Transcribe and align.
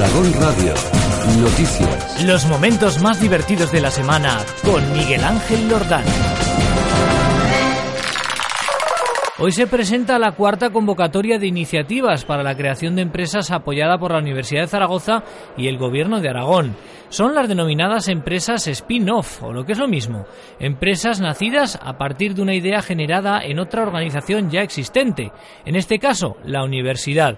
Aragón 0.00 0.32
Radio. 0.32 0.72
Noticias. 1.42 2.24
Los 2.24 2.46
momentos 2.46 3.02
más 3.02 3.20
divertidos 3.20 3.70
de 3.70 3.82
la 3.82 3.90
semana 3.90 4.38
con 4.64 4.80
Miguel 4.94 5.22
Ángel 5.22 5.68
Lordán. 5.68 6.04
Hoy 9.38 9.52
se 9.52 9.66
presenta 9.66 10.18
la 10.18 10.32
cuarta 10.32 10.70
convocatoria 10.70 11.38
de 11.38 11.46
iniciativas 11.46 12.24
para 12.24 12.42
la 12.42 12.56
creación 12.56 12.96
de 12.96 13.02
empresas 13.02 13.50
apoyada 13.50 13.98
por 13.98 14.12
la 14.12 14.20
Universidad 14.20 14.62
de 14.62 14.68
Zaragoza 14.68 15.22
y 15.58 15.68
el 15.68 15.76
Gobierno 15.76 16.20
de 16.20 16.30
Aragón. 16.30 16.76
Son 17.10 17.34
las 17.34 17.48
denominadas 17.48 18.08
empresas 18.08 18.68
spin-off, 18.68 19.42
o 19.42 19.52
lo 19.52 19.64
que 19.64 19.72
es 19.72 19.78
lo 19.78 19.88
mismo, 19.88 20.24
empresas 20.60 21.20
nacidas 21.20 21.78
a 21.82 21.98
partir 21.98 22.34
de 22.34 22.42
una 22.42 22.54
idea 22.54 22.80
generada 22.82 23.40
en 23.42 23.58
otra 23.58 23.82
organización 23.82 24.48
ya 24.50 24.62
existente, 24.62 25.32
en 25.64 25.74
este 25.74 25.98
caso, 25.98 26.36
la 26.44 26.62
universidad. 26.62 27.36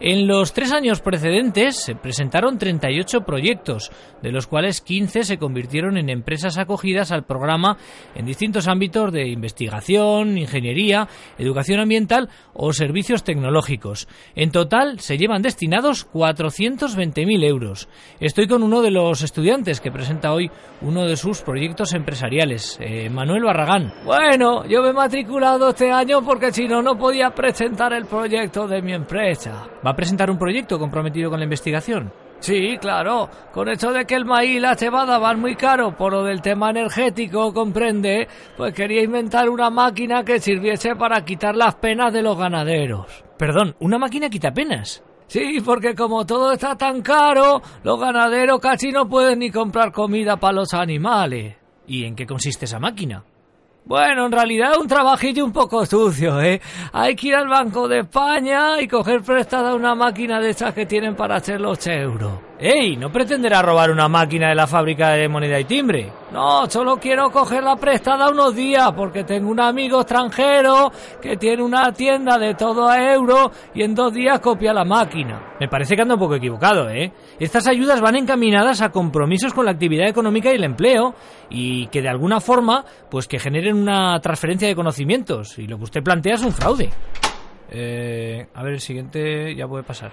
En 0.00 0.26
los 0.26 0.52
tres 0.52 0.72
años 0.72 1.00
precedentes 1.00 1.76
se 1.76 1.94
presentaron 1.94 2.58
38 2.58 3.20
proyectos, 3.20 3.92
de 4.22 4.32
los 4.32 4.46
cuales 4.46 4.80
15 4.80 5.22
se 5.22 5.38
convirtieron 5.38 5.96
en 5.96 6.10
empresas 6.10 6.58
acogidas 6.58 7.12
al 7.12 7.24
programa 7.24 7.76
en 8.14 8.26
distintos 8.26 8.66
ámbitos 8.66 9.12
de 9.12 9.28
investigación, 9.28 10.36
ingeniería, 10.36 11.08
educación 11.38 11.80
ambiental 11.80 12.28
o 12.54 12.72
servicios 12.72 13.22
tecnológicos. 13.22 14.08
En 14.34 14.50
total 14.50 15.00
se 15.00 15.16
llevan 15.16 15.42
destinados 15.42 16.10
420.000 16.10 17.44
euros. 17.44 17.88
Estoy 18.20 18.48
con 18.48 18.62
uno 18.62 18.82
de 18.82 18.90
los 18.90 19.22
estudiantes 19.22 19.80
que 19.80 19.92
presenta 19.92 20.32
hoy 20.32 20.50
uno 20.82 21.04
de 21.04 21.16
sus 21.16 21.42
proyectos 21.42 21.94
empresariales, 21.94 22.78
eh, 22.80 23.08
Manuel 23.10 23.44
Barragán. 23.44 23.92
Bueno, 24.04 24.66
yo 24.66 24.82
me 24.82 24.90
he 24.90 24.92
matriculado 24.92 25.70
este 25.70 25.90
año 25.90 26.22
porque 26.24 26.52
si 26.52 26.66
no, 26.66 26.82
no 26.82 26.96
podía 26.98 27.30
presentar 27.30 27.92
el 27.92 28.06
proyecto 28.06 28.66
de 28.66 28.82
mi 28.82 28.92
empresa. 28.92 29.68
¿Va 29.84 29.90
a 29.90 29.96
presentar 29.96 30.30
un 30.30 30.38
proyecto 30.38 30.78
comprometido 30.78 31.28
con 31.28 31.38
la 31.38 31.44
investigación? 31.44 32.10
Sí, 32.38 32.78
claro. 32.80 33.28
Con 33.52 33.68
esto 33.68 33.92
de 33.92 34.04
que 34.04 34.14
el 34.14 34.24
maíz 34.24 34.56
y 34.56 34.60
la 34.60 34.76
cebada 34.76 35.18
van 35.18 35.40
muy 35.40 35.56
caro 35.56 35.96
por 35.96 36.12
lo 36.12 36.24
del 36.24 36.40
tema 36.40 36.70
energético, 36.70 37.52
comprende, 37.52 38.28
pues 38.56 38.72
quería 38.74 39.02
inventar 39.02 39.48
una 39.48 39.70
máquina 39.70 40.24
que 40.24 40.40
sirviese 40.40 40.94
para 40.96 41.24
quitar 41.24 41.54
las 41.54 41.74
penas 41.76 42.12
de 42.12 42.22
los 42.22 42.38
ganaderos. 42.38 43.24
Perdón, 43.36 43.76
¿una 43.80 43.98
máquina 43.98 44.30
quita 44.30 44.52
penas? 44.52 45.02
Sí, 45.26 45.58
porque 45.64 45.94
como 45.94 46.24
todo 46.24 46.52
está 46.52 46.76
tan 46.76 47.02
caro, 47.02 47.60
los 47.82 48.00
ganaderos 48.00 48.60
casi 48.60 48.90
no 48.90 49.08
pueden 49.08 49.40
ni 49.40 49.50
comprar 49.50 49.92
comida 49.92 50.36
para 50.36 50.54
los 50.54 50.74
animales. 50.74 51.56
¿Y 51.86 52.04
en 52.04 52.14
qué 52.14 52.26
consiste 52.26 52.64
esa 52.66 52.78
máquina? 52.78 53.24
Bueno, 53.86 54.24
en 54.24 54.32
realidad 54.32 54.78
un 54.80 54.88
trabajillo 54.88 55.44
un 55.44 55.52
poco 55.52 55.84
sucio, 55.84 56.40
¿eh? 56.40 56.58
Hay 56.92 57.14
que 57.14 57.28
ir 57.28 57.34
al 57.34 57.48
Banco 57.48 57.86
de 57.86 58.00
España 58.00 58.80
y 58.80 58.88
coger 58.88 59.20
prestada 59.20 59.74
una 59.74 59.94
máquina 59.94 60.40
de 60.40 60.50
esas 60.50 60.72
que 60.72 60.86
tienen 60.86 61.14
para 61.14 61.36
hacer 61.36 61.60
los 61.60 61.86
euros. 61.86 62.32
¡Ey! 62.56 62.96
¿No 62.96 63.10
pretenderá 63.10 63.62
robar 63.62 63.90
una 63.90 64.08
máquina 64.08 64.48
de 64.48 64.54
la 64.54 64.68
fábrica 64.68 65.10
de 65.10 65.28
moneda 65.28 65.58
y 65.58 65.64
timbre? 65.64 66.12
No, 66.32 66.70
solo 66.70 66.98
quiero 66.98 67.28
cogerla 67.30 67.74
prestada 67.74 68.30
unos 68.30 68.54
días 68.54 68.92
porque 68.92 69.24
tengo 69.24 69.50
un 69.50 69.58
amigo 69.58 70.00
extranjero 70.00 70.92
que 71.20 71.36
tiene 71.36 71.64
una 71.64 71.92
tienda 71.92 72.38
de 72.38 72.54
todo 72.54 72.88
a 72.88 73.12
euro 73.12 73.50
y 73.74 73.82
en 73.82 73.96
dos 73.96 74.14
días 74.14 74.38
copia 74.38 74.72
la 74.72 74.84
máquina. 74.84 75.56
Me 75.58 75.66
parece 75.68 75.96
que 75.96 76.02
anda 76.02 76.14
un 76.14 76.20
poco 76.20 76.36
equivocado, 76.36 76.88
¿eh? 76.90 77.12
Estas 77.40 77.66
ayudas 77.66 78.00
van 78.00 78.14
encaminadas 78.14 78.82
a 78.82 78.90
compromisos 78.90 79.52
con 79.52 79.64
la 79.64 79.72
actividad 79.72 80.08
económica 80.08 80.52
y 80.52 80.54
el 80.54 80.64
empleo 80.64 81.14
y 81.50 81.88
que 81.88 82.02
de 82.02 82.08
alguna 82.08 82.40
forma, 82.40 82.84
pues 83.10 83.26
que 83.26 83.40
generen 83.40 83.76
una 83.76 84.20
transferencia 84.20 84.68
de 84.68 84.76
conocimientos 84.76 85.58
y 85.58 85.66
lo 85.66 85.76
que 85.76 85.84
usted 85.84 86.04
plantea 86.04 86.34
es 86.34 86.44
un 86.44 86.52
fraude. 86.52 86.90
Eh, 87.70 88.46
a 88.54 88.62
ver, 88.62 88.74
el 88.74 88.80
siguiente 88.80 89.54
ya 89.54 89.66
puede 89.66 89.84
pasar. 89.84 90.12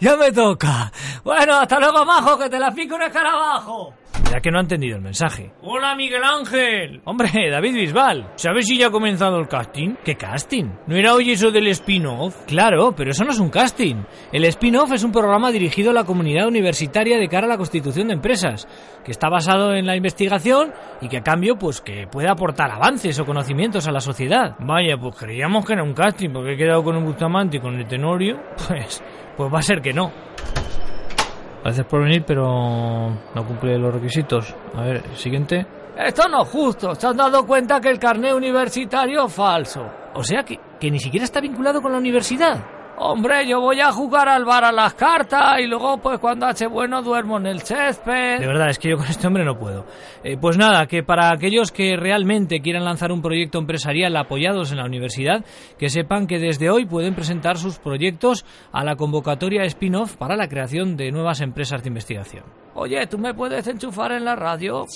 Ya 0.00 0.16
me 0.16 0.32
toca. 0.32 0.90
Bueno, 1.22 1.58
hasta 1.58 1.78
luego, 1.78 2.04
majo, 2.04 2.38
que 2.38 2.48
te 2.48 2.58
la 2.58 2.72
pico 2.72 2.96
un 2.96 3.02
escarabajo. 3.02 3.94
Ya 4.32 4.40
que 4.40 4.50
no 4.50 4.56
ha 4.56 4.62
entendido 4.62 4.96
el 4.96 5.02
mensaje. 5.02 5.52
Hola, 5.60 5.94
Miguel 5.94 6.22
Ángel. 6.24 7.02
Hombre, 7.04 7.28
David 7.50 7.74
Bisbal. 7.74 8.32
¿Sabes 8.36 8.64
si 8.64 8.78
ya 8.78 8.86
ha 8.86 8.90
comenzado 8.90 9.38
el 9.38 9.46
casting? 9.46 9.96
¿Qué 10.02 10.14
casting? 10.14 10.70
¿No 10.86 10.96
era 10.96 11.12
hoy 11.12 11.32
eso 11.32 11.50
del 11.50 11.66
spin-off? 11.66 12.46
Claro, 12.46 12.94
pero 12.96 13.10
eso 13.10 13.24
no 13.24 13.32
es 13.32 13.38
un 13.38 13.50
casting. 13.50 13.96
El 14.32 14.46
spin-off 14.46 14.90
es 14.92 15.04
un 15.04 15.12
programa 15.12 15.52
dirigido 15.52 15.90
a 15.90 15.92
la 15.92 16.04
comunidad 16.04 16.48
universitaria 16.48 17.18
de 17.18 17.28
cara 17.28 17.44
a 17.44 17.50
la 17.50 17.58
constitución 17.58 18.08
de 18.08 18.14
empresas, 18.14 18.66
que 19.04 19.10
está 19.10 19.28
basado 19.28 19.74
en 19.74 19.84
la 19.84 19.96
investigación 19.96 20.72
y 21.02 21.10
que 21.10 21.18
a 21.18 21.22
cambio, 21.22 21.58
pues 21.58 21.82
que 21.82 22.06
puede 22.06 22.30
aportar 22.30 22.70
avances 22.70 23.20
o 23.20 23.26
conocimientos 23.26 23.86
a 23.86 23.92
la 23.92 24.00
sociedad. 24.00 24.56
Vaya, 24.60 24.96
pues 24.96 25.14
creíamos 25.14 25.66
que 25.66 25.74
era 25.74 25.82
un 25.82 25.92
casting 25.92 26.30
porque 26.30 26.54
he 26.54 26.56
quedado 26.56 26.82
con 26.82 26.96
un 26.96 27.04
Bustamante 27.04 27.58
y 27.58 27.60
con 27.60 27.74
el 27.74 27.86
Tenorio. 27.86 28.40
Pues, 28.66 29.02
pues 29.36 29.52
va 29.52 29.58
a 29.58 29.62
ser 29.62 29.82
que 29.82 29.92
no. 29.92 30.10
Gracias 31.62 31.86
por 31.86 32.02
venir, 32.02 32.24
pero 32.26 32.44
no 33.34 33.46
cumple 33.46 33.78
los 33.78 33.94
requisitos. 33.94 34.54
A 34.74 34.82
ver, 34.82 35.02
siguiente. 35.16 35.66
Esto 35.96 36.28
no 36.28 36.42
es 36.42 36.48
justo. 36.48 36.94
¿Se 36.94 37.06
han 37.06 37.16
dado 37.16 37.46
cuenta 37.46 37.80
que 37.80 37.88
el 37.88 37.98
carné 37.98 38.34
universitario 38.34 39.26
es 39.26 39.32
falso? 39.32 39.88
O 40.14 40.24
sea, 40.24 40.42
que, 40.42 40.58
que 40.80 40.90
ni 40.90 40.98
siquiera 40.98 41.24
está 41.24 41.40
vinculado 41.40 41.80
con 41.80 41.92
la 41.92 41.98
universidad. 41.98 42.81
Hombre, 42.98 43.48
yo 43.48 43.60
voy 43.60 43.80
a 43.80 43.90
jugar 43.90 44.28
al 44.28 44.44
bar 44.44 44.64
a 44.64 44.70
las 44.72 44.94
cartas 44.94 45.58
y 45.60 45.66
luego, 45.66 45.98
pues 45.98 46.18
cuando 46.18 46.46
hace 46.46 46.66
bueno, 46.66 47.02
duermo 47.02 47.38
en 47.38 47.46
el 47.46 47.62
césped. 47.62 48.38
De 48.38 48.46
verdad, 48.46 48.70
es 48.70 48.78
que 48.78 48.90
yo 48.90 48.96
con 48.96 49.06
este 49.06 49.26
hombre 49.26 49.44
no 49.44 49.58
puedo. 49.58 49.86
Eh, 50.22 50.36
pues 50.40 50.58
nada, 50.58 50.86
que 50.86 51.02
para 51.02 51.32
aquellos 51.32 51.72
que 51.72 51.96
realmente 51.96 52.60
quieran 52.60 52.84
lanzar 52.84 53.10
un 53.10 53.22
proyecto 53.22 53.58
empresarial 53.58 54.16
apoyados 54.16 54.70
en 54.70 54.78
la 54.78 54.84
universidad, 54.84 55.44
que 55.78 55.88
sepan 55.88 56.26
que 56.26 56.38
desde 56.38 56.70
hoy 56.70 56.86
pueden 56.86 57.14
presentar 57.14 57.56
sus 57.58 57.78
proyectos 57.78 58.44
a 58.72 58.84
la 58.84 58.94
convocatoria 58.96 59.64
spin-off 59.64 60.16
para 60.16 60.36
la 60.36 60.48
creación 60.48 60.96
de 60.96 61.10
nuevas 61.10 61.40
empresas 61.40 61.82
de 61.82 61.88
investigación. 61.88 62.44
Oye, 62.74 63.06
¿tú 63.06 63.18
me 63.18 63.34
puedes 63.34 63.66
enchufar 63.66 64.12
en 64.12 64.24
la 64.24 64.36
radio? 64.36 64.86